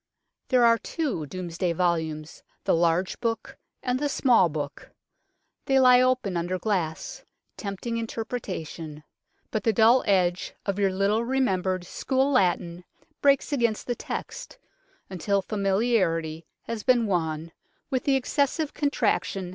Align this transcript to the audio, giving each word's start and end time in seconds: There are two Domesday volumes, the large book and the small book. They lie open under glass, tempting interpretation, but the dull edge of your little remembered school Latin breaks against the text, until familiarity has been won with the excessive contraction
There 0.47 0.65
are 0.65 0.79
two 0.79 1.27
Domesday 1.27 1.73
volumes, 1.73 2.41
the 2.63 2.73
large 2.73 3.19
book 3.19 3.57
and 3.83 3.99
the 3.99 4.09
small 4.09 4.49
book. 4.49 4.89
They 5.67 5.79
lie 5.79 6.01
open 6.01 6.35
under 6.35 6.57
glass, 6.57 7.23
tempting 7.55 7.97
interpretation, 7.97 9.03
but 9.51 9.63
the 9.63 9.71
dull 9.71 10.03
edge 10.07 10.55
of 10.65 10.79
your 10.79 10.91
little 10.91 11.23
remembered 11.23 11.85
school 11.85 12.31
Latin 12.31 12.83
breaks 13.21 13.53
against 13.53 13.85
the 13.85 13.93
text, 13.93 14.57
until 15.07 15.43
familiarity 15.43 16.47
has 16.63 16.81
been 16.81 17.05
won 17.05 17.51
with 17.91 18.05
the 18.05 18.15
excessive 18.15 18.73
contraction 18.73 19.49